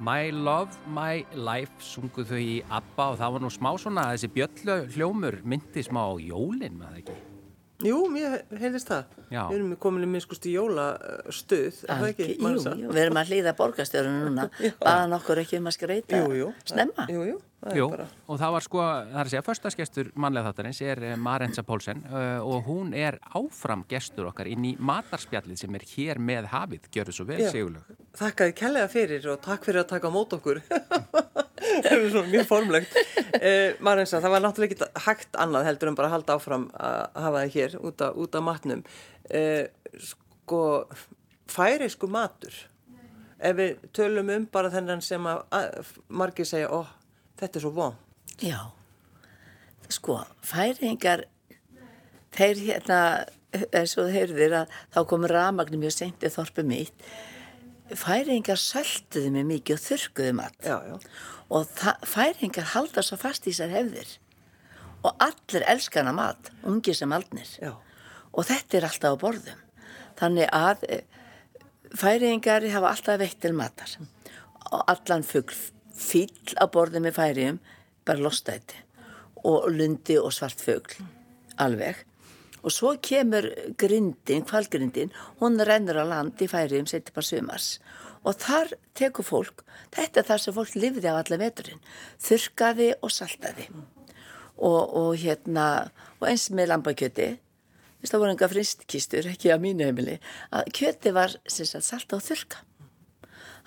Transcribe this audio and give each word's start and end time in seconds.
My 0.00 0.30
Love, 0.32 0.72
My 0.88 1.24
Life 1.36 1.82
sungu 1.84 2.24
þau 2.24 2.38
í 2.40 2.60
ABBA 2.72 3.06
og 3.12 3.18
það 3.20 3.34
var 3.34 3.42
nú 3.44 3.50
smá 3.52 3.68
svona 3.76 4.06
að 4.08 4.14
þessi 4.14 4.30
bjöllu 4.32 4.76
hljómur 4.94 5.36
myndi 5.44 5.82
smá 5.84 6.04
jólinn, 6.24 6.78
maður 6.80 7.02
ekki? 7.02 7.16
Jú, 7.84 7.98
mér 8.12 8.42
heilist 8.60 8.88
það. 8.88 9.12
Já. 9.32 9.42
Við 9.48 9.58
erum 9.58 9.74
komin 9.80 10.04
í 10.04 10.08
minnskusti 10.14 10.52
jólastuð, 10.52 11.78
er 11.84 12.00
það 12.00 12.08
ekki? 12.10 12.26
Jú, 12.36 12.50
jú, 12.80 12.90
við 12.92 13.02
erum 13.06 13.20
að 13.20 13.32
hlýða 13.32 13.54
borgarstjórunum 13.60 14.26
núna, 14.30 14.48
baðan 14.84 15.16
okkur 15.16 15.40
ekki 15.44 15.60
um 15.60 15.68
að 15.70 15.76
skreita 15.76 16.20
Jú, 16.20 16.34
jú. 16.36 16.50
snemma. 16.68 17.06
Jú, 17.12 17.24
jú, 17.28 17.38
það 17.40 17.49
Jú, 17.60 17.90
bara... 17.92 18.06
og 18.24 18.38
það 18.40 18.52
var 18.54 18.64
sko, 18.64 18.80
það 18.80 19.10
er 19.12 19.20
að 19.20 19.30
segja, 19.34 19.44
förstaskestur 19.44 20.10
mannlega 20.16 20.48
þáttarins 20.48 20.78
er 20.80 21.02
eh, 21.10 21.16
Marensa 21.20 21.60
Pólsen 21.66 21.98
uh, 22.08 22.40
og 22.40 22.64
hún 22.64 22.94
er 22.96 23.18
áfram 23.36 23.82
gestur 23.90 24.30
okkar 24.30 24.48
inn 24.48 24.64
í 24.64 24.70
matarspjallið 24.80 25.60
sem 25.60 25.76
er 25.76 25.84
hér 25.90 26.20
með 26.24 26.48
hafið, 26.54 26.86
gjör 26.94 27.10
svo 27.12 27.26
vel. 27.28 27.42
Sigurlaug. 27.52 27.98
Þakkaði 28.16 28.54
kellega 28.56 28.88
fyrir 28.92 29.28
og 29.34 29.42
takk 29.44 29.68
fyrir 29.68 29.82
að 29.82 29.90
taka 29.90 30.12
mót 30.14 30.32
okkur. 30.38 30.62
það 31.84 31.90
er 31.90 32.06
svona 32.14 32.30
mjög 32.30 32.48
formlegt. 32.48 32.96
Uh, 33.36 33.76
Marensa, 33.84 34.22
það 34.24 34.34
var 34.34 34.44
náttúrulega 34.46 34.78
ekki 34.78 35.04
hægt 35.10 35.38
annað 35.44 35.68
heldur 35.68 35.90
en 35.90 35.98
bara 35.98 36.08
að 36.08 36.14
halda 36.16 36.36
áfram 36.40 36.64
að 36.80 37.02
hafa 37.26 37.42
það 37.42 37.58
hér 37.58 37.76
út, 37.82 38.06
a, 38.06 38.08
út 38.24 38.38
af 38.40 38.46
matnum. 38.46 38.86
Uh, 39.28 40.06
sko, 40.06 40.62
færisku 41.52 42.08
matur. 42.08 42.56
Ef 43.40 43.60
við 43.60 43.84
tölum 43.96 44.32
um 44.32 44.48
bara 44.52 44.72
þennan 44.72 45.04
sem 45.04 45.28
að, 45.28 45.44
að 45.56 45.92
margir 46.08 46.48
segja, 46.48 46.72
ó, 46.72 46.88
þetta 47.40 47.58
er 47.58 47.64
svo 47.64 47.72
von. 47.76 47.98
Já, 48.40 48.60
sko, 49.90 50.20
færingar, 50.46 51.24
þeir 52.36 52.62
hérna, 52.68 53.00
eins 53.74 53.96
og 53.98 54.12
þeirðir 54.14 54.54
að 54.62 54.78
þá 54.94 55.00
komur 55.10 55.34
ramagnum 55.34 55.82
mjög 55.82 55.96
seint 55.96 56.24
í 56.24 56.30
þorpu 56.30 56.64
mitt, 56.66 57.04
færingar 57.90 58.60
sölduðu 58.60 59.32
mig 59.34 59.46
mikið 59.48 59.78
og 59.80 60.56
Já, 60.62 60.76
já. 60.86 60.96
og 61.50 61.66
færingar 62.06 62.68
halda 62.74 63.02
svo 63.02 63.16
fast 63.18 63.46
í 63.50 63.52
sér 63.56 63.72
hefðir. 63.74 64.18
Og 65.02 65.16
allir 65.18 65.64
elskana 65.66 66.12
mat, 66.12 66.52
ungi 66.62 66.94
sem 66.94 67.12
aldnir. 67.12 67.48
Já. 67.60 67.74
og 68.32 68.46
þetta 68.46 68.76
er 68.78 68.84
alltaf 68.86 69.16
á 69.18 69.22
borðum. 69.22 69.60
Þannig 70.20 70.48
að 70.54 70.84
eh, 70.88 71.02
færingar 71.98 72.66
hafa 72.70 72.92
alltaf 72.92 73.18
veitt 73.18 73.40
til 73.42 73.52
matar. 73.56 73.96
Og 74.70 74.84
allan 74.86 75.24
fugl 75.26 75.56
fýll 76.00 76.56
á 76.56 76.64
borðum 76.72 77.06
með 77.06 77.18
færium 77.18 77.58
bara 78.08 78.24
lostæti 78.24 78.78
og 79.46 79.68
lundi 79.72 80.18
og 80.20 80.32
svart 80.36 80.60
fugl 80.60 81.04
alveg. 81.60 82.04
Og 82.60 82.72
svo 82.74 82.92
kemur 83.00 83.46
grindin, 83.80 84.44
kvalgrindin 84.44 85.12
hún 85.40 85.60
rennur 85.64 86.02
á 86.02 86.04
land 86.04 86.40
í 86.44 86.48
færium 86.50 86.88
setjum 86.88 87.16
bara 87.16 87.28
sumars. 87.28 87.68
Og 88.20 88.36
þar 88.36 88.74
tekur 88.96 89.24
fólk, 89.24 89.62
þetta 89.96 90.20
er 90.20 90.28
það 90.28 90.42
sem 90.42 90.56
fólk 90.56 90.74
lifði 90.76 91.08
á 91.08 91.16
alla 91.16 91.38
veturinn, 91.40 91.80
þurkaði 92.20 92.90
og 93.00 93.14
saltaði. 93.16 93.70
Og, 94.60 94.82
og 94.92 95.14
hérna, 95.16 95.88
og 96.20 96.28
eins 96.28 96.50
með 96.52 96.74
lambakjöti 96.74 97.30
það 98.08 98.22
voru 98.22 98.32
enga 98.34 98.48
fristkistur, 98.48 99.28
ekki 99.28 99.52
á 99.52 99.60
mínu 99.60 99.88
heimili, 99.88 100.18
að 100.52 100.70
kjöti 100.76 101.12
var 101.12 101.34
sagt, 101.44 101.84
salta 101.84 102.16
og 102.16 102.24
þurka. 102.24 102.62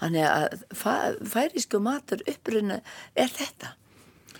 Þannig 0.01 0.27
að 0.27 0.65
fæ, 0.75 0.93
færísku 1.35 1.81
matur 1.83 2.23
uppruna 2.29 2.79
er 3.15 3.31
þetta. 3.31 3.73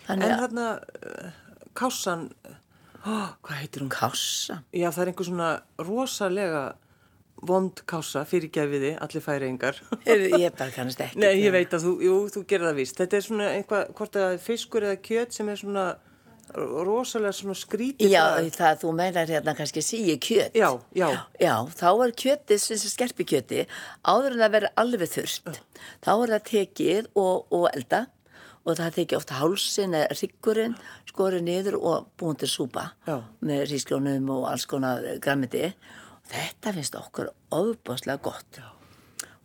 En 0.04 0.08
Þannig 0.08 0.32
að 0.34 0.44
hérna, 0.44 0.68
uh, 1.08 1.66
kássan, 1.80 2.30
oh, 3.04 3.34
hvað 3.46 3.60
heitir 3.62 3.86
hún? 3.86 3.92
kássa. 3.94 4.62
Já, 4.76 4.90
það 4.90 5.04
er 5.04 5.12
einhver 5.14 5.30
svona 5.30 5.52
rosalega 5.80 6.64
vond 7.44 7.84
kása 7.90 8.24
fyrir 8.28 8.52
gefiði, 8.54 8.94
allir 9.04 9.24
færingar. 9.24 9.80
Ég 10.08 10.54
bara 10.60 10.72
kannast 10.72 11.02
ekki. 11.04 11.20
Nei, 11.20 11.34
ég 11.42 11.52
veit 11.56 11.74
að 11.76 11.88
þú, 11.88 11.94
jú, 12.06 12.18
þú 12.32 12.44
gerir 12.48 12.70
það 12.70 12.80
víst. 12.80 13.00
Þetta 13.00 13.20
er 13.20 13.26
svona 13.28 13.50
einhvað, 13.58 13.94
hvort 13.98 14.20
er 14.22 14.38
fiskur 14.44 14.88
eða 14.88 15.00
kjöt 15.04 15.36
sem 15.36 15.52
er 15.52 15.60
svona 15.60 15.86
rosalega 16.54 17.34
svona 17.36 17.56
skrítið. 17.58 18.12
Já, 18.12 18.24
bragð. 18.36 18.56
það 18.58 18.82
þú 18.84 18.92
meinar 18.98 19.30
hérna 19.30 19.54
kannski 19.58 19.84
síi 19.86 20.18
kjöt. 20.22 20.58
Já, 20.58 20.70
já. 20.96 21.08
Já, 21.42 21.56
þá 21.74 21.88
er 21.92 22.14
kjötið, 22.24 22.60
sem 22.64 22.92
skerpi 22.92 23.26
kjöti, 23.30 23.64
áður 24.06 24.36
en 24.36 24.44
það 24.44 24.54
verður 24.58 24.76
alveg 24.84 25.14
þurft. 25.14 25.62
Þá 26.04 26.12
er 26.14 26.36
það 26.36 26.44
tekið 26.52 27.10
og, 27.16 27.48
og 27.54 27.66
elda 27.74 28.06
og 28.64 28.78
það 28.80 28.94
tekið 29.00 29.20
ofta 29.20 29.40
hálsin 29.42 29.98
eða 29.98 30.20
ryggurinn, 30.20 30.78
skorið 31.10 31.44
niður 31.48 31.80
og 31.82 32.06
búin 32.20 32.40
til 32.40 32.52
súpa 32.52 32.94
Já. 33.08 33.18
með 33.44 33.66
rísklónum 33.74 34.30
og 34.38 34.48
alls 34.52 34.68
konar 34.70 35.04
grammiti. 35.24 35.74
Þetta 36.32 36.72
finnst 36.78 36.96
okkur 36.96 37.34
ofbáslega 37.52 38.22
gott. 38.24 38.62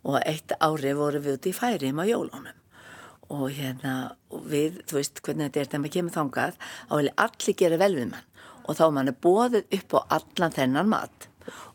Og 0.07 0.15
eitt 0.23 0.55
ári 0.63 0.95
voru 0.95 1.19
við 1.19 1.35
út 1.35 1.51
í 1.51 1.53
færim 1.57 1.99
á 1.99 2.07
jólunum 2.07 2.58
og 3.29 3.49
hérna 3.53 3.95
við, 4.29 4.81
þú 4.89 4.99
veist 4.99 5.21
hvernig 5.25 5.49
þetta 5.49 5.61
er 5.61 5.69
þegar 5.69 5.83
maður 5.83 5.95
kemur 5.95 6.15
þangað 6.15 6.59
þá 6.61 6.93
vilja 6.95 7.17
allir 7.25 7.57
gera 7.61 7.81
vel 7.81 7.91
við 7.95 8.07
mann. 8.13 8.29
Og 8.69 8.77
þá 8.77 8.85
mann 8.93 9.11
er 9.11 9.19
bóðið 9.25 9.75
upp 9.79 9.97
á 9.97 9.99
allan 10.19 10.55
þennan 10.55 10.89
mat. 10.89 11.29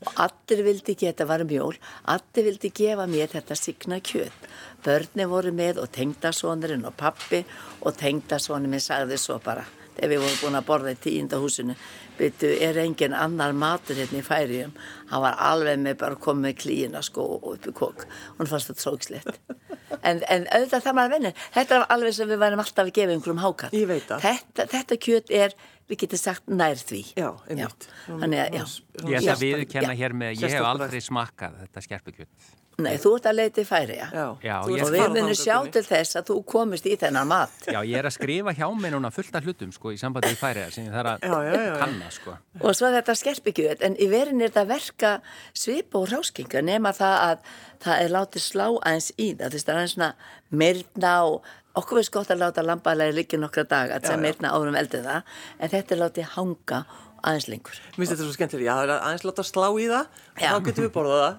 Og 0.05 0.11
allir 0.23 0.63
vildi 0.69 0.95
geta 0.99 1.27
varum 1.27 1.51
jól, 1.51 1.75
allir 2.07 2.49
vildi 2.51 2.71
gefa 2.71 3.07
mér 3.11 3.33
þetta 3.33 3.57
signa 3.59 3.99
kjöt. 3.99 4.51
Börni 4.85 5.27
voru 5.31 5.55
með 5.55 5.81
og 5.83 5.91
tengdasónurinn 5.95 6.87
og 6.87 6.95
pappi 6.99 7.43
og 7.83 7.97
tengdasónurinn 7.99 8.83
sagði 8.83 9.19
svo 9.19 9.41
bara 9.43 9.65
þegar 9.95 10.11
við 10.11 10.23
vorum 10.25 10.41
búin 10.43 10.59
að 10.59 10.67
borða 10.69 10.95
í 10.95 11.01
tíunda 11.01 11.39
húsinu 11.39 11.75
byrju, 12.19 12.51
er 12.67 12.79
engin 12.83 13.15
annar 13.15 13.55
matur 13.55 13.99
hérna 13.99 14.21
í 14.21 14.27
færium? 14.27 14.73
Hann 15.11 15.23
var 15.23 15.39
alveg 15.51 15.79
með 15.83 16.01
bara 16.03 16.19
komið 16.19 16.49
með 16.49 16.57
klíina 16.63 17.03
sko 17.07 17.27
og 17.37 17.53
upp 17.55 17.69
í 17.71 17.75
kók 17.79 18.07
hann 18.39 18.51
fannst 18.51 18.73
þetta 18.73 18.83
trókslegt 18.83 19.63
en, 20.03 20.23
en 20.29 20.47
auðvitað 20.51 20.83
það 20.89 20.97
maður 20.99 21.15
vinnur 21.15 21.39
þetta 21.55 21.77
er 21.79 21.87
alveg 21.97 22.15
sem 22.19 22.29
við 22.35 22.43
værum 22.45 22.63
alltaf 22.65 22.85
að 22.87 22.93
gefa 22.99 23.13
einhverjum 23.17 23.43
hákat 23.45 23.77
Ég 23.79 23.87
veit 23.91 24.07
það. 24.09 24.21
þetta, 24.27 24.67
þetta 24.75 24.99
kjöt 25.07 25.31
er, 25.31 25.55
við 25.89 26.03
getum 26.05 26.19
sagt 26.25 26.49
nær 26.49 26.77
því 26.81 27.03
Já, 27.19 27.31
einmitt. 27.49 27.89
Þannig 28.09 28.43
að, 28.45 28.59
já. 28.59 28.65
Ég 29.05 29.17
ætla 29.21 29.21
að 29.21 29.31
Já. 29.31 29.41
viðkenna 29.45 29.95
Já. 29.95 30.01
hér 30.03 30.13
með, 30.25 30.37
ég 30.43 30.55
hef 30.59 30.69
aldrei 30.73 31.01
smakkað 31.05 31.59
þetta 31.65 31.85
skerpukjöt. 31.89 32.53
Nei, 32.83 32.97
þú 32.99 33.11
ert 33.17 33.27
að 33.31 33.37
leita 33.39 33.61
í 33.63 33.67
færi, 33.69 33.97
já. 34.01 34.09
Já, 34.13 34.35
ég- 34.43 34.83
Og 34.83 34.89
að 34.89 34.95
við 34.97 35.09
munum 35.15 35.35
sjá 35.39 35.57
til 35.71 35.83
þess 35.87 36.17
að 36.19 36.25
þú 36.31 36.37
komist 36.45 36.87
í 36.91 36.97
þennan 36.99 37.27
mat. 37.31 37.51
Já, 37.71 37.81
ég 37.87 37.97
er 38.01 38.09
að 38.09 38.15
skrifa 38.17 38.55
hjá 38.55 38.67
mig 38.81 38.93
núna 38.93 39.13
fullt 39.15 39.35
af 39.39 39.45
hlutum, 39.45 39.71
sko, 39.73 39.93
í 39.95 39.99
sambandi 40.01 40.33
við 40.35 40.41
færiðar 40.43 40.73
sem 40.73 40.87
ég 40.89 40.93
þarf 40.93 41.13
að 41.13 41.21
Já, 41.23 41.37
já, 41.45 41.53
já, 41.55 41.63
já. 41.71 41.77
kanna, 41.85 42.11
sko. 42.11 42.37
Og 42.61 42.75
svo 42.75 42.91
þetta 42.91 43.15
skerpikjöt, 43.21 43.83
en 43.83 43.95
í 43.97 44.09
verin 44.11 44.43
er 44.43 44.49
þetta 44.51 44.67
verka 44.67 45.13
svip 45.55 45.95
og 45.95 46.09
ráskinga 46.09 46.63
nema 46.67 46.91
það 46.93 47.17
að 47.29 47.39
það 47.85 48.01
er 48.05 48.09
látið 48.17 48.43
slá 48.51 48.67
aðeins 48.83 49.13
í 49.19 49.29
það. 49.39 49.47
Þú 49.49 49.53
veist, 49.59 49.67
það 49.71 49.83
er 49.85 49.93
svona 49.95 50.15
myrna 50.51 51.15
og 51.31 51.43
okkur 51.77 51.99
veist 51.99 52.11
gott 52.15 52.29
að 52.31 52.39
láta 52.43 52.63
lambaðlega 52.67 53.15
liggja 53.15 53.39
nokkra 53.39 53.65
daga 53.69 53.99
að 53.99 54.07
sem 54.07 54.21
myrna 54.21 54.51
árum 54.55 54.77
eldið 54.79 55.05
það, 55.09 55.23
en 55.61 55.69
þetta 55.69 55.93
er 55.95 56.03
látið 56.05 56.29
hanga 56.37 56.85
aðeins 57.25 57.47
lengur. 57.51 57.77
Mér 57.95 58.01
finnst 58.01 58.15
þetta 58.15 58.27
svo 58.27 58.35
skemmtilega, 58.37 58.67
já, 58.69 58.75
það 58.75 58.85
er 58.85 58.95
aðeins 58.97 59.27
láta 59.29 59.45
slá 59.49 59.69
í 59.69 59.87
það 59.91 60.01
og 60.05 60.43
Já. 60.43 60.49
þá 60.49 60.67
getum 60.69 60.87
við 60.87 60.91
borðað 60.95 61.23
það. 61.25 61.39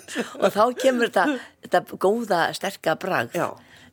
og 0.42 0.56
þá 0.56 0.64
kemur 0.82 1.10
þetta, 1.12 1.38
þetta 1.64 2.00
góða, 2.04 2.40
sterka 2.58 2.96
bragð. 3.00 3.38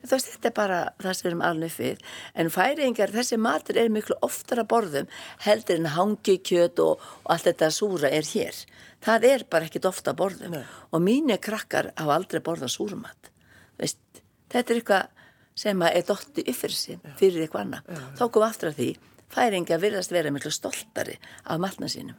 Þetta 0.01 0.49
er 0.49 0.55
bara 0.57 0.77
það 0.97 1.13
sem 1.13 1.25
við 1.27 1.29
erum 1.31 1.43
alveg 1.45 1.73
fyrir. 1.75 2.05
En 2.33 2.49
færingar, 2.53 3.13
þessi 3.13 3.37
matur 3.37 3.77
er 3.77 3.91
miklu 3.93 4.17
oftar 4.25 4.63
að 4.63 4.69
borðum 4.73 5.11
heldur 5.45 5.77
en 5.77 5.91
hangikjöt 5.93 6.81
og, 6.81 7.03
og 7.21 7.33
allt 7.35 7.49
þetta 7.51 7.69
súra 7.75 8.09
er 8.09 8.25
hér. 8.31 8.63
Það 9.05 9.27
er 9.29 9.45
bara 9.49 9.69
ekkit 9.69 9.85
ofta 9.89 10.15
að 10.15 10.21
borðum. 10.23 10.57
Nei. 10.57 10.65
Og 10.89 11.05
mínu 11.05 11.37
krakkar 11.41 11.91
hafa 11.97 12.17
aldrei 12.17 12.41
borðað 12.45 12.73
súrumat. 12.73 13.29
Veist, 13.77 14.01
þetta 14.49 14.73
er 14.73 14.81
eitthvað 14.81 15.27
sem 15.61 15.85
að 15.85 15.97
er 15.99 16.05
dotti 16.07 16.45
fyrir 16.55 16.77
sig, 16.77 16.99
fyrir 17.19 17.45
eitthvað 17.45 17.67
annað. 17.67 18.03
Þá 18.17 18.23
kom 18.33 18.45
aftur 18.45 18.71
að 18.71 18.77
því, 18.79 18.89
færingar 19.31 19.81
virðast 19.81 20.13
vera 20.13 20.31
miklu 20.33 20.51
stoltari 20.53 21.17
af 21.45 21.59
matna 21.61 21.89
sínum. 21.91 22.17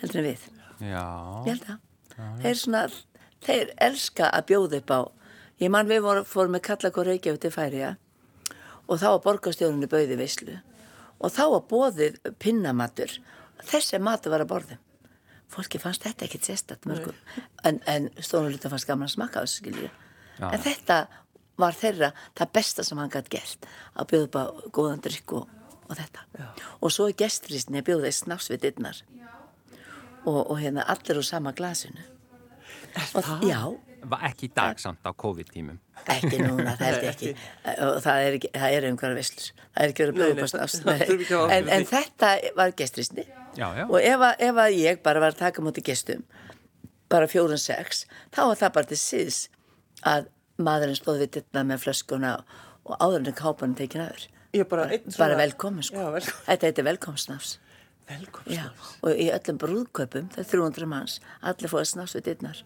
Heldur 0.00 0.22
en 0.22 0.28
við. 0.30 0.48
Já, 0.78 1.04
Ég 1.46 1.52
held 1.52 1.68
að. 1.68 1.78
Þeir 2.42 2.58
svona, 2.58 2.82
þeir 3.46 3.72
elska 3.88 4.30
að 4.34 4.48
bjóða 4.50 4.80
upp 4.82 4.90
á, 4.94 5.00
ég 5.62 5.70
man 5.74 5.90
við 5.90 6.02
vorum, 6.06 6.26
fórum 6.26 6.56
með 6.56 6.64
kallak 6.70 6.98
og 6.98 7.06
reykjaðu 7.06 7.42
til 7.42 7.54
færiða 7.54 7.94
og 8.88 8.98
þá 8.98 9.06
var 9.12 9.22
borgarstjórninu 9.26 9.90
bauði 9.90 10.16
veislu 10.18 10.56
og 11.18 11.32
þá 11.34 11.44
var 11.52 11.64
bóðið 11.70 12.18
pinnamatur, 12.42 13.12
þessi 13.66 14.00
matur 14.02 14.34
var 14.34 14.44
að 14.44 14.52
borðum. 14.52 14.82
Fólki 15.48 15.80
fannst 15.80 16.04
þetta 16.04 16.26
ekkit 16.26 16.46
sérstætt 16.46 16.86
mörgum, 16.88 17.16
en, 17.64 17.80
en 17.88 18.10
stónuluta 18.20 18.70
fannst 18.70 18.86
gaman 18.88 19.08
að 19.08 19.14
smaka 19.14 19.44
þessu 19.44 19.62
skiljið. 19.62 19.94
Já. 20.38 20.48
En 20.50 20.62
þetta 20.62 20.98
var 21.58 21.74
þeirra 21.74 22.10
það 22.38 22.52
besta 22.58 22.84
sem 22.86 23.00
hann 23.00 23.12
gætt 23.12 23.30
gert, 23.32 23.68
að 23.98 24.10
bjóða 24.12 24.26
upp 24.28 24.36
á 24.38 24.44
góðan 24.76 25.02
drikk 25.06 25.34
og, 25.40 25.54
og 25.88 25.96
þetta. 25.98 26.26
Og 26.82 26.92
svo 26.94 27.08
er 27.08 27.16
gestrisni 27.18 27.80
að 27.80 27.88
bjóða 27.90 28.10
í 28.12 28.16
snafs 28.16 28.50
við 28.52 28.62
dittnar 28.66 29.02
og, 30.26 30.40
og 30.50 30.56
hérna 30.60 30.84
allir 30.92 31.20
úr 31.20 31.24
sama 31.26 31.52
glasinu. 31.56 32.02
Og, 33.14 33.24
já, 33.46 33.60
var 34.08 34.24
ekki 34.28 34.48
í 34.48 34.52
dag 34.56 34.78
samt 34.80 35.04
á 35.06 35.12
COVID-tímum. 35.16 35.78
ekki 36.08 36.38
núna, 36.40 36.74
það 36.78 36.86
held 36.86 37.04
ég 37.04 37.10
ekki. 37.12 37.30
Og 37.84 37.98
það 38.02 38.22
er, 38.24 38.36
ekki, 38.38 38.50
það 38.54 38.74
er 38.76 38.86
einhverja 38.88 39.18
vislur. 39.18 39.48
Það 39.74 39.82
er 39.84 39.92
ekki 39.92 40.04
verið 40.04 40.14
að 40.14 40.22
nei, 40.22 40.30
upp 40.32 40.40
á 40.40 40.48
snafs. 40.52 40.76
það- 40.84 41.02
það 41.28 41.54
En, 41.76 41.86
þetta 41.90 42.30
var 42.56 42.72
gestrisni. 42.78 43.24
Já, 43.58 43.66
já. 43.76 43.84
Og 43.88 43.98
ef, 44.00 44.24
að, 44.28 44.34
ef 44.48 44.60
að 44.64 44.78
ég 44.78 45.02
bara 45.04 45.22
var 45.24 45.34
að 45.34 45.40
taka 45.42 45.64
múti 45.66 45.84
gestum, 45.84 46.24
bara 47.10 47.28
fjórun 47.30 47.60
sex, 47.60 48.04
þá 48.34 48.40
var 48.50 48.60
það 48.62 48.74
bara 48.78 48.90
til 48.92 49.00
síðs 49.02 49.38
að 50.06 50.28
maðurinn 50.58 50.98
stóð 50.98 51.22
við 51.24 51.32
dittna 51.38 51.64
með 51.66 51.84
flöskuna 51.86 52.32
og 52.88 52.96
áður 53.02 53.28
en 53.32 53.38
kápanum 53.38 53.76
tekin 53.78 54.06
aður. 54.06 54.28
Ég 54.56 54.64
bara 54.68 54.86
einn 54.88 55.04
Bara 55.04 55.12
svona- 55.34 55.36
velkomin 55.42 55.82
sko. 55.84 55.96
Já, 55.96 56.10
velkomin. 56.12 56.44
Þetta 56.48 56.66
heitir 56.70 56.84
velkomsnafs. 56.84 57.58
Velkomin. 58.08 58.54
Já, 58.56 58.70
og 59.02 59.10
í 59.12 59.26
öllum 59.34 59.58
brúðköpum, 59.60 60.28
það 60.32 60.38
er 60.38 60.48
300 60.52 60.86
manns, 60.88 61.18
allir 61.42 61.68
fóða 61.68 61.84
snafs 61.90 62.14
við 62.16 62.22
dittnar. 62.30 62.62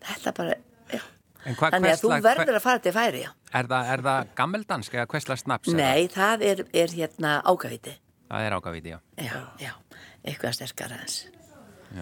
Þetta 0.00 0.32
bara, 0.36 0.54
já. 0.92 1.00
En 1.44 1.54
hva, 1.56 1.70
Þannig 1.72 1.90
að 1.90 2.00
þú 2.04 2.22
verður 2.22 2.54
að 2.58 2.62
fara 2.62 2.78
til 2.84 2.92
færi, 2.92 3.22
já. 3.24 3.30
Er 3.54 3.66
það, 3.66 3.90
er 3.94 4.02
það 4.06 4.28
gammeldansk 4.36 4.94
eða 4.94 5.06
hversla 5.06 5.36
snaps? 5.40 5.68
er 5.68 5.74
Nei, 5.74 6.06
það 6.08 6.42
er, 6.42 6.64
er 6.72 6.86
hérna 6.88 7.42
ágæfiti. 7.42 7.96
Það, 8.30 8.46
er 8.46 8.52
ágafíti, 8.52 8.92
já. 8.94 8.98
Já, 9.18 9.40
já, 9.58 9.72
eitthvað 10.24 10.54
sterkara 10.54 11.00
hans. 11.00 11.24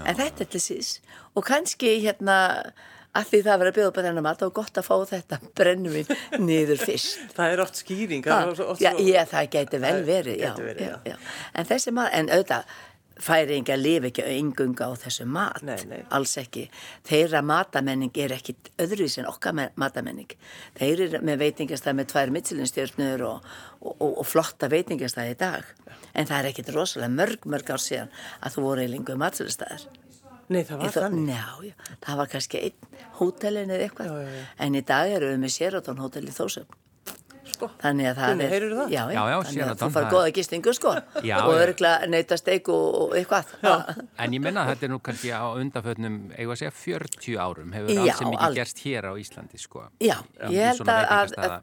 En 0.04 0.14
þetta 0.19 0.40
er 0.44 0.50
til 0.52 0.61
síðs. 0.61 1.00
Og 1.34 1.44
kannski 1.46 1.94
hérna, 2.04 2.72
að 3.16 3.31
því 3.31 3.40
það 3.46 3.58
verður 3.62 3.70
að 3.72 3.78
bjóða 3.78 3.88
upp 3.93 3.99
að 4.02 4.08
þennan 4.08 4.26
mat 4.28 4.43
og 4.46 4.52
gott 4.58 4.78
að 4.82 4.87
fá 4.88 4.94
þetta 5.14 5.38
brennvin 5.56 6.12
niður 6.44 6.82
fyrst. 6.82 7.22
Það 7.38 7.55
er 7.55 7.62
oft 7.64 7.81
skýring. 7.81 8.26
Ha, 8.28 8.37
það 8.44 8.52
er 8.52 8.69
oft 8.75 8.82
já, 8.84 8.90
já, 9.00 9.22
það 9.32 9.49
geti 9.56 9.81
vel 9.82 9.96
verið, 10.06 10.37
já, 10.44 10.52
verið, 10.58 10.94
já. 11.08 11.16
En 11.55 11.66
þessi 11.72 11.94
maður, 11.96 12.14
en 12.20 12.31
auðvitað, 12.37 12.76
færinga 13.19 13.75
lifi 13.75 14.12
ekki 14.12 14.22
engunga 14.31 14.87
á 14.87 14.93
þessu 15.02 15.25
mat, 15.26 15.56
Nei, 15.66 15.75
nei. 15.90 16.02
alls 16.14 16.37
ekki. 16.38 16.69
Þeirra 17.08 17.40
matamenning 17.43 18.12
er 18.22 18.37
ekki 18.37 18.55
öðruvísi 18.78 19.25
en 19.25 19.31
okkar 19.32 19.56
ma- 19.58 19.72
matamenning. 19.82 20.31
Þeir 20.78 21.02
eru 21.08 21.20
með 21.26 21.40
veitingastæð 21.43 21.96
með 21.99 22.11
tvær 22.12 22.31
mittsilinstjörnur 22.37 23.25
og, 23.26 23.49
og, 23.81 23.96
og, 23.96 24.12
og 24.22 24.28
flotta 24.31 24.70
veitingastæð 24.70 25.32
í 25.32 25.38
dag. 25.40 25.66
En 26.14 26.31
það 26.31 26.37
er 26.44 26.50
ekkit 26.52 26.70
rosalega 26.76 27.11
mörg, 27.19 27.49
mörg 27.50 27.75
ár 27.75 27.82
síðan 27.82 28.14
að 28.38 28.54
þú 28.54 28.66
voru 28.69 28.87
í 28.87 28.93
lengu 28.94 29.19
matsilistæðar. 29.19 29.88
Nei, 30.48 30.62
það 30.64 30.82
var 30.82 30.92
þannig. 30.96 31.30
Já, 31.32 31.46
já, 31.68 31.94
það 32.04 32.20
var 32.20 32.34
kannski 32.34 32.60
einn 32.66 33.06
hótelin 33.20 33.72
eða 33.74 33.88
eitthvað. 33.88 34.10
Já, 34.10 34.20
já, 34.24 34.36
já. 34.38 34.44
En 34.66 34.76
í 34.78 34.84
dag 34.88 35.14
eru 35.16 35.32
við 35.32 35.40
með 35.44 35.56
Sheraton 35.56 36.02
hótel 36.02 36.24
í 36.24 36.34
Þósöfn. 36.36 36.84
Sko. 37.48 37.70
Þannig 37.80 38.10
að 38.10 38.18
það 38.18 38.32
Gunni, 38.32 38.46
er... 38.46 38.64
Já, 38.68 38.82
Já, 38.92 39.02
já, 39.08 39.20
þannig 39.20 39.38
að 39.38 39.52
Sheraton, 39.54 39.78
þú 39.80 39.94
fara 39.94 40.10
góða 40.12 40.32
gistingu, 40.36 40.74
sko. 40.76 40.92
Já, 41.24 41.36
og 41.40 41.54
já. 41.56 41.62
örgla 41.64 41.92
neyta 42.12 42.36
steik 42.36 42.68
og, 42.72 43.14
eitthvað. 43.16 43.54
Já. 43.64 43.72
En 44.24 44.36
ég 44.36 44.44
minna 44.44 44.66
að 44.66 44.74
þetta 44.74 44.86
er 44.88 44.92
nú 44.92 45.00
kannski 45.08 45.32
á 45.32 45.44
undanfötnum, 45.48 46.18
eigum 46.36 46.54
að 46.54 46.60
segja 46.60 46.74
40 46.76 47.40
árum, 47.40 47.72
hefur 47.76 47.94
Já, 47.94 48.02
alls 48.04 48.20
sem 48.20 48.30
mikið 48.34 48.46
al- 48.50 48.60
gerst 48.60 48.84
hér 48.84 49.08
á 49.08 49.12
Íslandi, 49.24 49.62
sko. 49.64 49.88
Já, 50.04 50.16
ég 50.52 50.70
held 50.74 50.92
að, 50.92 51.08
að, 51.16 51.34
að 51.48 51.58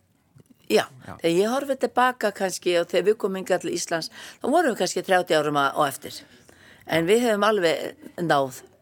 Já, 0.65 0.85
þegar 1.05 1.33
ég 1.35 1.51
horfið 1.53 1.81
tilbaka 1.83 2.31
kannski 2.33 2.73
og 2.79 2.87
þegar 2.89 3.05
við 3.11 3.17
komum 3.21 3.41
inga 3.41 3.59
til 3.61 3.73
Íslands 3.75 4.09
þá 4.41 4.47
vorum 4.49 4.73
við 4.73 4.79
kannski 4.79 5.03
30 5.05 5.37
árum 5.37 5.59
á 5.61 5.77
eftir 5.85 6.23
en 6.89 7.05
við 7.09 7.27
hefum 7.27 7.45
alveg 7.45 8.07
náð 8.25 8.63
Já. 8.63 8.74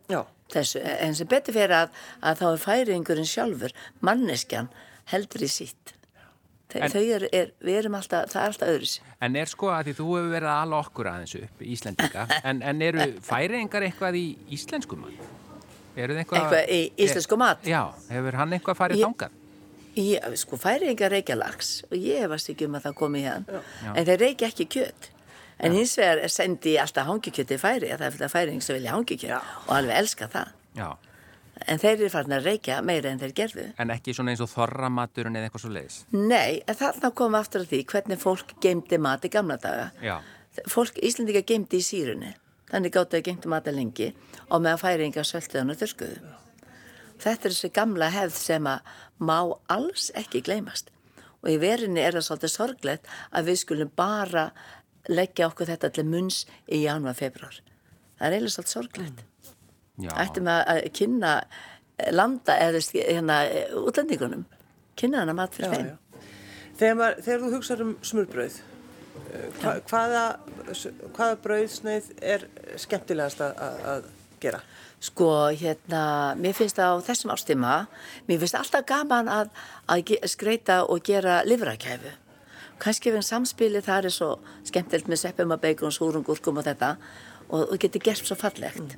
Þessu, 0.53 0.83
en 0.83 1.17
sem 1.17 1.29
betur 1.29 1.55
fyrir 1.57 1.75
að, 1.83 1.99
að 2.21 2.39
þá 2.41 2.45
er 2.51 2.63
færingurinn 2.67 3.29
sjálfur 3.29 3.75
manneskjan 4.05 4.71
heldur 5.13 5.45
í 5.45 5.51
sitt 5.51 5.95
Þe, 6.73 6.79
En- 6.81 6.89
þau 6.89 7.01
eru, 7.03 7.27
er, 7.37 7.51
við 7.61 7.75
erum 7.83 7.95
alltaf, 7.99 8.31
það 8.31 8.41
er 8.41 8.51
alltaf 8.53 8.69
öðru 8.73 8.87
sér 8.89 9.09
En 9.27 9.35
er 9.37 9.51
sko 9.51 9.69
að 9.69 9.89
því 9.89 9.93
þú 9.99 10.07
hefur 10.15 10.31
verið 10.33 10.51
ala 10.53 10.79
okkur 10.79 11.09
aðeins 11.11 11.35
upp, 11.37 11.61
Íslendinga, 11.75 12.25
en, 12.49 12.63
en 12.65 12.81
eru 12.87 13.05
færiðingar 13.27 13.85
eitthvað 13.89 14.17
í 14.17 14.25
íslensku 14.57 14.97
mann? 14.97 15.13
Eru 15.93 16.15
þið 16.15 16.23
eitthvað... 16.23 16.39
Eitthvað 16.41 16.73
í 16.73 16.81
íslensku 17.05 17.37
mat? 17.37 17.67
Já, 17.69 17.81
hefur 18.09 18.39
hann 18.39 18.57
eitthvað 18.57 18.79
farið 18.79 19.03
þangað? 19.05 19.39
Sko, 20.41 20.57
færingar 20.57 21.13
reykja 21.13 21.37
lags 21.37 21.75
og 21.91 21.97
ég 22.01 22.23
hefast 22.25 22.49
ekki 22.49 22.65
um 22.65 22.79
að 22.79 22.87
það 22.87 22.95
komi 23.03 23.21
hérna 23.27 23.59
en 23.93 24.07
þeir 24.07 24.23
reykja 24.23 24.49
ekki 24.49 24.65
kjöt 24.73 25.12
en 25.63 25.77
hins 25.77 25.95
vegar 25.99 26.29
sendi 26.31 26.75
alltaf 26.81 27.07
hangikjöt 27.09 27.55
í 27.55 27.57
færi 27.61 27.89
það 27.93 28.05
er 28.07 28.13
fyrir 28.17 28.27
að 28.27 28.35
færing 28.35 28.61
sem 28.63 28.77
vilja 28.77 28.93
hangikjöt 28.97 29.49
og 29.67 29.73
alveg 29.77 29.99
elska 30.03 30.29
það. 30.33 30.53
Já, 30.77 30.89
en 31.67 31.81
þeir 31.81 31.93
eru 31.93 32.11
farin 32.13 32.37
að 32.37 32.47
reykja 32.49 32.79
meira 32.85 33.11
en 33.11 33.21
þeir 33.21 33.33
gerðu. 33.37 33.65
En 33.79 33.93
ekki 33.93 34.15
svona 34.15 34.33
eins 34.33 34.43
og 34.43 34.51
þorramaturinn 34.51 35.37
eða 35.39 35.49
eitthvað 35.49 35.65
svo 35.65 35.73
leiðis. 35.73 35.99
Nei, 36.13 36.61
en 36.67 36.79
þarna 36.79 37.11
komum 37.15 37.37
við 37.37 37.43
aftur 37.43 37.65
að 37.65 37.73
því 37.73 37.81
hvernig 37.93 38.21
fólk 38.21 38.55
geymdi 38.63 38.99
mat 39.01 39.27
í 39.27 39.33
gamla 39.33 39.59
daga. 39.61 39.89
Já, 40.03 40.15
fólk, 40.69 40.97
Íslendinga 41.01 41.43
geymdi 41.47 41.81
í 41.81 41.85
sírunni 41.85 42.33
þannig 42.73 42.95
gáttu 42.95 43.19
að 43.19 43.27
geymdi 43.27 43.51
mat 43.51 43.67
lengi 43.69 44.13
og 44.49 44.63
með 44.63 44.71
að 44.75 44.81
færinga 44.81 45.25
sölduðan 45.27 45.73
og 45.73 45.79
þurrkuðu. 45.81 46.33
Þetta 47.23 47.47
er 47.47 47.53
þessi 47.53 47.69
gamla 47.73 48.09
hefð 48.11 48.39
sem 48.39 48.67
að 48.67 48.93
má 49.21 49.37
alls 49.71 50.09
ekki 50.17 50.41
gleymast. 50.43 50.89
Og 51.43 51.51
í 51.53 51.59
verinni 51.59 52.01
er 52.01 52.15
það 52.15 52.25
svolítið 52.27 52.53
sorglegt 52.53 53.09
að 53.35 53.51
við 53.51 53.59
skulum 53.61 53.91
bara 53.95 54.47
leggja 55.09 55.47
okkur 55.49 55.67
þetta 55.73 55.89
til 55.93 56.05
munns 56.07 56.43
í 56.71 56.83
janúar, 56.85 57.15
februar. 57.17 57.59
Það 58.19 58.27
er 58.27 58.35
eiginlega 58.37 58.55
svolítið 58.55 58.75
sorglegt. 58.77 59.23
já. 59.99 60.11
Ættum 60.23 60.47
að 60.47 60.61
að 60.73 60.91
kynna 60.99 61.33
landa 62.11 62.57
eða 62.57 62.81
hérna 62.93 63.39
útlendingunum, 63.83 64.45
kynna 64.95 65.23
hana 65.23 65.33
mat 65.37 65.55
fyrir 65.55 65.73
þeim. 65.73 65.91
Þegar, 66.79 66.95
maður, 66.97 67.19
þegar 67.25 67.43
þú 67.43 67.51
hugsaður 67.53 67.83
um 67.85 67.91
smurbrauð, 68.01 68.55
eh, 69.33 69.49
hva, 69.61 69.75
hvaða, 69.91 70.23
hvaða 71.13 71.35
brauðsneið 71.43 72.09
er 72.21 72.47
skemmtilegast 72.81 73.43
að, 73.45 73.61
að- 73.93 74.09
gera? 74.43 74.59
Sko, 75.03 75.27
hérna, 75.59 76.01
mér 76.39 76.55
finnst 76.55 76.79
það 76.79 76.95
á 76.95 77.05
þessum 77.07 77.31
ástíma, 77.33 77.73
mér 78.27 78.39
finnst 78.39 78.55
alltaf 78.55 78.85
gaman 78.87 79.27
að, 79.31 79.49
að 79.91 80.13
skreita 80.31 80.81
og 80.87 81.03
gera 81.03 81.41
livrakæfu. 81.47 82.11
Kannski 82.81 83.13
við 83.13 83.25
samspilið 83.27 83.85
það 83.87 84.07
er 84.09 84.15
svo 84.15 84.29
skemmtilegt 84.67 85.09
með 85.11 85.21
seppum 85.21 85.53
og 85.55 85.61
bacon, 85.63 85.93
súrum, 85.93 86.25
gúrkum 86.25 86.59
og 86.61 86.67
þetta. 86.67 86.95
Og, 87.49 87.67
og 87.67 87.75
getur 87.81 88.03
gert 88.03 88.25
svo 88.25 88.37
fallegt. 88.39 88.95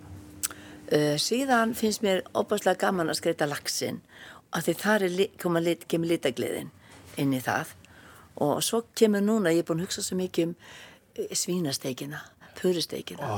Uh, 0.85 1.15
síðan 1.21 1.73
finnst 1.77 2.03
mér 2.05 2.23
óbáslega 2.37 2.85
gaman 2.85 3.09
að 3.09 3.19
skreita 3.19 3.49
laxin 3.49 4.03
af 4.53 4.67
því 4.67 4.75
þar 4.83 5.07
lit, 5.09 5.87
kemur 5.89 6.07
litagliðin 6.07 6.71
inn 7.21 7.33
í 7.33 7.41
það. 7.43 7.73
Og 8.45 8.61
svo 8.63 8.83
kemur 8.95 9.23
núna, 9.25 9.53
ég 9.55 9.65
er 9.65 9.67
búin 9.67 9.81
að 9.81 9.89
hugsa 9.89 10.05
svo 10.05 10.19
mikið 10.19 10.51
um 10.51 10.55
uh, 10.55 11.35
svínasteikina, 11.35 12.21
purusteikina 12.59 13.29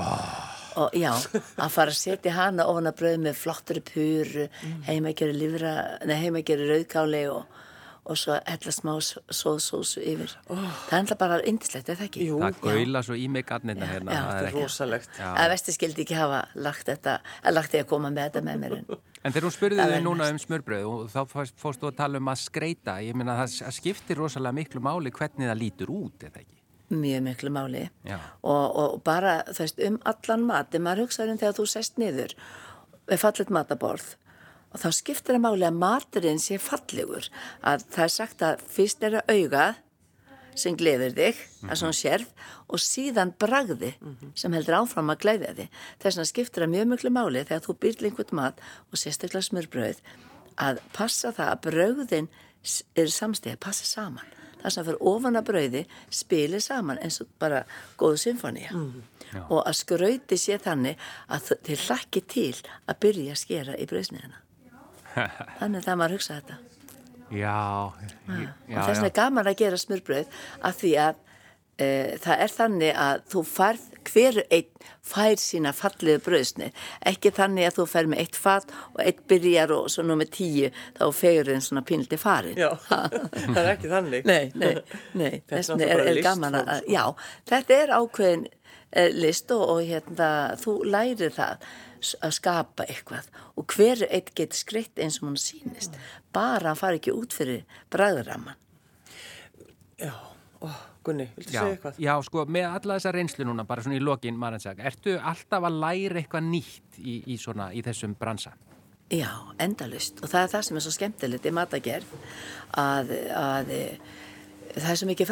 og 0.78 0.94
já, 0.98 1.12
að 1.58 1.72
fara 1.74 1.94
að 1.94 1.98
setja 1.98 2.34
hana 2.36 2.68
ofan 2.70 2.90
að 2.90 2.98
brauð 3.00 3.22
með 3.24 3.40
flottri 3.40 3.82
puru, 3.86 4.46
heima 4.86 5.12
að 5.12 5.22
gera 5.22 5.38
livra, 5.38 5.72
nei 6.06 6.18
heima 6.22 6.42
að 6.42 6.50
gera 6.52 6.68
rauðkáli 6.72 7.24
og, 7.32 7.64
og 8.08 8.18
svo 8.18 8.38
hella 8.48 8.72
smá 8.74 8.94
sóðsósu 9.02 10.02
yfir. 10.02 10.34
Það 10.48 10.94
er 10.94 10.98
alltaf 11.02 11.20
bara 11.22 11.40
indislegt, 11.44 11.90
er 11.92 12.00
það 12.00 12.08
ekki? 12.10 12.28
Jú, 12.30 12.40
Það 12.42 12.62
gaula 12.64 13.02
svo 13.04 13.18
í 13.20 13.28
mig 13.30 13.46
garnirna 13.50 13.86
hérna. 13.90 14.12
já, 14.16 14.22
það 14.24 14.38
er 14.38 14.44
er 14.44 14.50
ekki- 14.52 14.64
rosalegt. 14.64 15.10
Að 15.20 15.50
vesti 15.54 15.76
skildi 15.76 16.06
ekki 16.06 16.16
hafa 16.18 16.42
lagt 16.56 16.86
þetta, 16.88 17.20
að 17.44 17.54
lagt 17.54 17.72
því 17.74 17.82
að 17.84 17.88
koma 17.92 18.10
með 18.10 18.30
þetta 18.30 18.42
með 18.48 18.60
mér 18.64 18.78
en 18.78 18.86
En 19.28 19.34
þegar 19.34 19.48
hún 19.50 19.56
spurði 19.58 19.78
Það 19.82 19.90
þig 19.92 19.98
er 19.98 20.04
núna 20.06 20.30
um 20.32 20.38
smörbröð 20.40 20.86
og 20.88 21.10
þá 21.12 21.22
fórst- 21.28 21.80
þú 21.82 21.88
að 21.92 21.96
tala 21.98 22.18
um 22.22 22.28
að 22.32 22.38
skreita, 22.48 22.94
ég 23.04 23.14
meina 23.16 23.34
það 23.36 23.50
það 23.66 23.74
skiptir 23.82 24.16
rosalega 24.18 24.54
miklu 24.56 24.80
máli 24.82 25.12
hvernig 25.12 25.50
það 25.50 25.60
lítur 25.60 25.90
út, 25.92 26.20
eða 26.24 26.40
ekki? 26.44 26.54
mjög 26.90 27.22
miklu 27.26 27.50
máli 27.52 27.90
Já. 28.08 28.16
og, 28.44 28.76
og 28.80 29.04
bara 29.04 29.44
þú 29.50 29.60
veist 29.60 29.80
um 29.86 29.98
allan 30.06 30.46
mat 30.48 30.74
en 30.76 30.82
maður 30.86 31.02
hugsaður 31.04 31.32
um 31.34 31.38
þegar 31.42 31.58
þú 31.58 31.66
sest 31.68 31.98
niður 32.00 32.32
við 33.10 33.20
fallit 33.20 33.50
mataborð 33.52 34.16
og 34.74 34.82
þá 34.82 34.88
skiptir 34.96 35.38
það 35.38 35.44
máli 35.46 35.68
að 35.68 35.82
maturinn 35.82 36.42
sé 36.42 36.60
fallegur. 36.62 37.28
Að 37.62 37.86
það 37.94 38.06
er 38.06 38.14
sagt 38.14 38.46
að 38.46 38.64
fyrst 38.72 39.06
er 39.08 39.20
að 39.22 39.36
auga 39.36 39.68
sem 40.58 40.78
gleður 40.78 41.14
þig, 41.18 41.42
er 41.70 41.80
svona 41.80 41.96
sérð 41.96 42.30
og 42.68 42.82
síðan 42.82 43.34
bragði 43.40 43.94
sem 44.38 44.54
heldur 44.56 44.80
áfram 44.80 45.12
að 45.14 45.22
glæðja 45.26 45.54
þig. 45.60 45.76
Þess 46.02 46.18
vegna 46.18 46.32
skiptir 46.32 46.66
það 46.66 46.74
mjög 46.74 46.88
miklu 46.94 47.12
máli 47.14 47.44
þegar 47.44 47.66
þú 47.68 47.76
býr 47.84 48.02
lengut 48.06 48.34
mat 48.38 48.64
og 48.92 49.02
sérstaklega 49.02 49.48
smurbröð 49.48 50.02
að 50.58 50.82
passa 50.96 51.34
það 51.38 51.52
að 51.52 51.62
brauðin 51.68 52.32
eru 52.98 53.14
samstíða, 53.14 53.62
passa 53.62 53.86
saman. 53.86 54.34
Það 54.58 54.74
sem 54.74 54.88
fyrir 54.88 55.06
ofan 55.12 55.38
að 55.38 55.48
brauði 55.52 55.84
spilir 56.10 56.64
saman 56.66 57.00
eins 57.06 57.22
og 57.22 57.30
bara 57.40 57.62
góðu 58.00 58.18
symfónía 58.24 58.74
og 59.46 59.62
að 59.62 59.78
skrauti 59.84 60.40
sé 60.42 60.58
þannig 60.64 60.98
að 61.30 61.54
þið 61.68 61.86
hlakki 61.86 62.26
til 62.26 62.52
að 62.90 63.00
byrja 63.06 63.38
að 63.38 63.42
skera 63.44 63.78
í 63.78 63.86
brauðsniðina 63.86 64.47
þannig 65.60 65.86
það 65.88 66.02
maður 66.02 66.18
hugsa 66.18 66.40
þetta. 66.40 66.58
Já, 67.28 67.56
já, 68.32 68.52
og 68.80 68.84
þess 68.88 69.00
vegna 69.02 69.08
er 69.10 69.16
gaman 69.18 69.50
að 69.52 69.58
gera 69.60 69.80
smurbröð 69.82 70.36
af 70.70 70.78
því 70.80 70.92
að 71.04 71.18
e, 71.76 71.88
það 72.24 72.44
er 72.46 72.54
þannig 72.54 73.00
að 73.04 73.24
þú 73.34 73.42
færð 73.52 73.88
hverju 74.08 74.44
einn 74.56 74.86
fær 75.08 75.36
sína 75.42 75.74
falliðu 75.76 76.22
bröðsnið 76.24 76.86
ekki 77.12 77.32
þannig 77.36 77.68
að 77.68 77.76
þú 77.82 77.86
fær 77.92 78.08
með 78.14 78.22
eitt 78.24 78.40
fatt 78.40 78.72
og 78.94 79.02
eitt 79.04 79.20
byrjar 79.28 79.74
og 79.76 79.90
svo 79.92 80.06
nummer 80.08 80.30
tíu 80.32 80.70
þá 80.96 81.04
fegur 81.20 81.52
þeim 81.52 81.66
svona 81.68 81.84
pínliti 81.88 82.20
farin 82.22 82.56
Já, 82.60 82.70
það 82.88 83.60
er 83.66 83.72
ekki 83.74 83.92
þannig. 83.92 84.30
Nei, 84.32 84.46
nei, 84.56 84.72
nei, 85.20 85.34
Þetta 85.52 85.76
er 85.84 85.92
er, 85.98 86.06
er 86.14 86.22
gaman 86.24 86.62
að, 86.62 86.72
sko. 86.80 86.94
já, 86.96 87.04
þetta 87.52 87.82
er 87.82 87.94
ákveðin 88.00 88.48
eh, 88.48 89.12
list 89.20 89.52
og, 89.56 89.66
og 89.76 89.84
hérna, 89.92 90.32
þú 90.64 90.78
lærir 90.88 91.36
það 91.36 91.68
að 92.24 92.36
skapa 92.38 92.86
eitthvað 92.90 93.30
og 93.58 93.76
hver 93.76 94.04
eitt 94.10 94.34
getur 94.38 94.60
skreitt 94.60 95.02
eins 95.02 95.20
og 95.22 95.30
hún 95.30 95.40
sýnist, 95.42 95.98
bara 96.34 96.72
hann 96.72 96.80
fari 96.80 97.02
ekki 97.02 97.16
út 97.16 97.36
fyrir 97.36 97.66
bræðuraman. 97.94 98.60
Já, 99.98 100.14
ó, 100.62 100.70
Gunni, 101.08 101.30
viltu 101.38 101.56
já, 101.56 101.62
segja 101.62 101.74
eitthvað? 101.74 102.00
já, 102.04 102.14
sko, 102.28 102.46
með 102.46 102.70
alla 102.70 102.98
þessa 103.00 103.14
reynslu 103.16 103.48
núna, 103.48 103.66
bara 103.68 103.86
svona 103.86 103.98
í 103.98 104.04
lokin, 104.04 104.38
Marensak, 104.38 104.82
ertu 104.86 105.18
alltaf 105.18 105.68
að 105.70 105.82
læra 105.82 106.22
eitthvað 106.22 106.50
nýtt 106.52 107.00
í, 107.02 107.22
í 107.34 107.38
svona, 107.42 107.72
í 107.74 107.82
þessum 107.86 108.14
bransa? 108.20 108.54
Já, 109.08 109.30
endalust 109.64 110.20
og 110.20 110.28
það 110.28 110.42
er 110.44 110.50
það 110.52 110.64
sem 110.68 110.78
er 110.78 110.84
svo 110.84 110.92
skemmtilegt 110.92 111.46
í 111.48 111.52
matagerð 111.56 112.16
að, 112.76 113.14
að 113.32 113.70
það 114.76 114.90
er 114.92 115.00
svo 115.00 115.08
mikið 115.10 115.32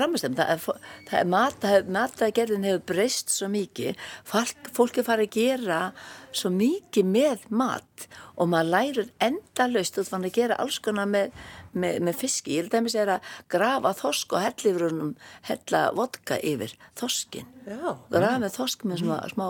mat, 1.32 1.68
matagerðin 1.92 2.68
hefur 2.68 2.86
breyst 2.94 3.34
svo 3.34 3.50
mikið. 3.52 4.00
Fólk, 4.28 4.72
fólk 4.76 5.00
er 5.02 5.08
farið 5.08 5.30
að 5.30 5.36
gera 5.36 5.82
svo 6.36 6.52
mikið 6.54 7.12
með 7.12 7.46
mat 7.50 8.08
og 8.36 8.50
maður 8.52 8.72
lærir 8.74 9.12
endalust 9.24 10.00
og 10.02 10.10
þannig 10.10 10.34
að 10.34 10.40
gera 10.42 10.60
alls 10.64 10.80
konar 10.84 11.08
með, 11.10 11.36
með, 11.72 12.02
með 12.08 12.20
fiski, 12.24 12.58
ég 12.58 12.66
held 12.66 12.76
að 12.76 12.90
það 12.92 13.04
er 13.04 13.14
að 13.16 13.30
grafa 13.56 13.94
þosk 14.02 14.36
og 14.36 14.44
húnum 14.84 15.16
hella 15.48 15.86
vodka 15.96 16.42
yfir 16.44 16.76
þoskin 17.00 17.48
Já. 17.64 17.96
grafa 18.12 18.44
með 18.44 18.60
þosk 18.60 18.86
með 18.90 19.06
smá, 19.06 19.18
smá 19.32 19.48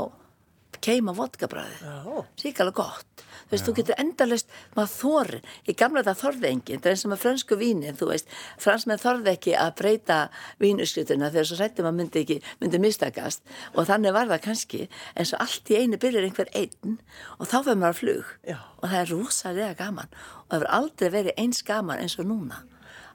keima 0.84 1.14
vodkabræði 1.16 2.24
síkala 2.40 2.74
gott. 2.76 3.24
Þú 3.46 3.54
veist, 3.54 3.62
Já. 3.62 3.68
þú 3.68 3.74
getur 3.78 4.00
endalust 4.02 4.54
maður 4.74 4.94
þorin, 4.96 5.50
í 5.70 5.74
gamla 5.78 6.02
það 6.04 6.22
þorði 6.22 6.48
enginn. 6.50 6.80
Það 6.82 6.90
er 6.90 6.96
eins 6.96 7.06
og 7.06 7.12
með 7.12 7.22
fransku 7.22 7.58
vínin, 7.60 7.98
þú 8.00 8.08
veist. 8.10 8.32
Fransmenn 8.58 9.02
þorði 9.02 9.34
ekki 9.36 9.54
að 9.62 9.74
breyta 9.82 10.18
vínuskutuna 10.64 11.30
þegar 11.30 11.50
svo 11.50 11.58
sættum 11.60 11.90
að 11.90 11.98
myndi 12.00 12.24
ekki 12.24 12.40
myndi 12.64 12.80
mistakast. 12.82 13.44
Og 13.76 13.86
þannig 13.86 14.16
var 14.18 14.32
það 14.32 14.42
kannski. 14.48 14.88
En 15.14 15.30
svo 15.30 15.38
allt 15.46 15.70
í 15.70 15.78
einu 15.78 16.00
byrjar 16.02 16.26
einhver 16.26 16.50
einn 16.58 16.98
og 17.38 17.46
þá 17.46 17.58
fyrir 17.60 17.82
maður 17.84 18.00
flug. 18.02 18.32
Já. 18.50 18.58
og 18.82 18.90
það 18.90 19.02
er 19.02 19.12
rosalega 19.14 19.76
gaman. 19.78 20.16
Og 20.46 20.50
það 20.50 20.64
verður 20.64 20.74
aldrei 20.80 21.10
verið 21.14 21.44
eins 21.46 21.62
gaman 21.66 22.02
eins 22.02 22.18
og 22.20 22.30
núna 22.30 22.64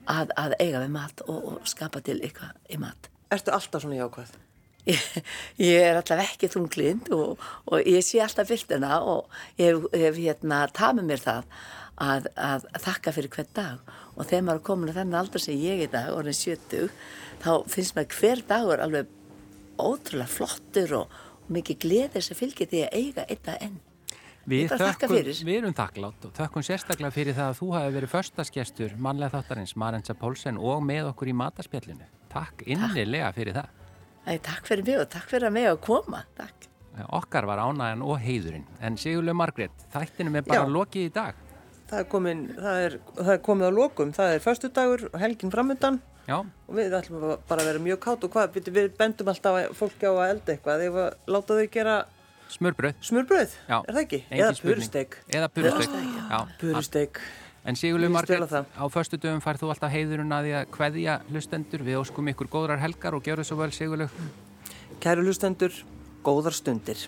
að, 0.06 0.30
að 0.36 0.54
eiga 0.60 0.84
við 0.84 0.94
mat 0.94 1.24
og, 1.26 1.40
og 1.52 1.66
skapa 1.68 2.02
til 2.06 2.20
eitthvað 2.20 2.54
í 2.70 2.78
mat. 2.80 3.10
Ertu 3.30 3.54
alltaf 3.54 3.84
svona 3.84 3.98
jákvæð? 3.98 4.32
Ég, 4.88 5.00
ég 5.60 5.82
er 5.84 5.98
alltaf 5.98 6.22
ekki 6.22 6.48
þunglind 6.52 7.10
og, 7.12 7.40
og 7.68 7.88
ég 7.88 8.04
sé 8.04 8.22
alltaf 8.24 8.48
byrtuna 8.48 9.00
og 9.04 9.28
ég 9.60 9.74
hef, 9.74 9.88
hef 9.92 10.20
hérna 10.20 10.62
tafið 10.72 11.08
mér 11.10 11.20
það 11.24 11.50
að, 12.00 12.30
að 12.40 12.64
þakka 12.86 13.14
fyrir 13.16 13.34
hvern 13.34 13.50
dag 13.58 13.92
og 14.14 14.24
þegar 14.24 14.46
maður 14.46 14.62
er 14.62 14.66
komin 14.70 14.92
að 14.92 15.00
þennan 15.02 15.20
aldrei 15.20 15.44
sem 15.44 15.60
ég 15.60 15.84
er 15.84 15.92
dag, 15.92 16.08
orðin 16.16 16.38
70 16.38 16.88
þá 17.44 17.52
finnst 17.74 17.98
maður 17.98 18.16
hver 18.20 18.42
dagur 18.48 18.84
alveg 18.86 19.12
ótrúlega 19.80 20.32
flottur 20.32 20.96
og, 21.02 21.20
og 21.44 21.52
mikið 21.52 21.80
gleðir 21.84 22.24
sem 22.24 22.38
fylgir 22.38 22.70
því 22.72 22.84
að 22.86 22.98
eiga 23.02 23.28
einna 23.28 23.60
enn 23.68 23.78
Við, 24.50 24.72
þökkum, 24.72 25.12
við 25.46 25.56
erum 25.58 25.74
þakklátt 25.76 26.24
og 26.26 26.32
þökkum 26.34 26.64
sérstaklega 26.64 27.12
fyrir 27.14 27.36
það 27.36 27.50
að 27.52 27.58
þú 27.58 27.66
hafi 27.74 27.92
verið 27.94 28.10
förstaskestur 28.14 28.94
mannlega 28.98 29.36
þáttarins 29.36 29.74
Marensa 29.78 30.16
Pólsen 30.16 30.56
og 30.58 30.80
með 30.82 31.10
okkur 31.12 31.30
í 31.30 31.34
mataspjallinu. 31.36 32.08
Takk 32.32 32.64
innilega 32.64 33.28
fyrir 33.36 33.58
það. 33.58 33.68
Æ, 34.28 34.36
takk 34.44 34.66
fyrir 34.68 34.84
mig 34.86 34.98
og 35.00 35.08
takk 35.12 35.30
fyrir 35.30 35.48
að 35.48 35.54
mig 35.56 35.68
að 35.70 35.78
koma. 35.86 36.24
Takk. 36.38 36.66
Okkar 37.16 37.46
var 37.48 37.62
ánægjan 37.62 38.02
og 38.04 38.18
heiðurinn. 38.20 38.66
En 38.84 38.98
Sigurlega 39.00 39.38
Margrét, 39.38 39.86
þættinum 39.94 40.36
er 40.36 40.44
bara 40.44 40.66
Já. 40.66 40.72
lokið 40.74 41.06
í 41.06 41.12
dag. 41.14 41.38
Það 41.90 41.98
er, 42.02 42.06
komin, 42.12 42.42
það, 42.54 42.80
er, 42.84 42.96
það 43.16 43.32
er 43.34 43.42
komið 43.46 43.66
á 43.66 43.72
lokum. 43.74 44.12
Það 44.14 44.34
er 44.34 44.42
förstu 44.44 44.70
dagur 44.76 45.06
og 45.08 45.18
helgin 45.22 45.50
framöndan. 45.50 45.98
Já. 46.28 46.36
Og 46.68 46.76
við 46.76 46.94
ætlum 47.00 47.24
bara 47.48 47.64
að 47.64 47.70
vera 47.72 47.82
mjög 47.82 48.00
kátt 48.04 48.26
og 48.26 48.34
hvað, 48.34 48.52
við, 48.54 48.70
við 48.76 48.90
bendum 49.00 49.30
alltaf 49.32 49.58
fólki 49.78 50.06
á 50.06 50.12
að 50.12 50.32
elda 50.34 50.54
eitthvað. 50.54 50.84
Þegar 50.84 50.96
við 50.98 51.34
láta 51.34 51.56
þau 51.58 51.70
gera... 51.78 51.96
Smörbröð. 52.50 52.96
Smörbröð, 53.06 53.52
Já. 53.70 53.76
er 53.78 53.94
það 53.94 54.02
ekki? 54.04 54.20
Eða 54.34 54.54
purusteg. 54.60 55.18
Eða. 55.30 55.50
Purusteg. 56.60 57.20
En 57.64 57.76
Sigurlega 57.76 58.12
Margrét, 58.12 58.52
á 58.52 58.84
förstu 58.88 59.18
dögum 59.20 59.42
fær 59.44 59.58
þú 59.60 59.68
alltaf 59.74 59.92
heiðurinn 59.92 60.32
að 60.32 60.46
því 60.46 60.52
að 60.56 60.70
hveðja 60.78 61.16
hlustendur. 61.28 61.84
Við 61.84 62.00
óskum 62.00 62.30
ykkur 62.32 62.48
góðrar 62.48 62.80
helgar 62.80 63.16
og 63.18 63.26
gjör 63.26 63.42
þessu 63.42 63.58
vel 63.60 63.72
Sigurlega. 63.76 64.28
Kæru 65.00 65.26
hlustendur, 65.26 65.74
góðar 66.24 66.56
stundir. 66.56 67.04